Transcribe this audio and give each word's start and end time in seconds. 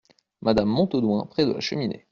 Madame 0.41 0.69
Montaudoin, 0.71 1.27
près 1.27 1.45
de 1.45 1.51
la 1.51 1.59
cheminée. 1.59 2.07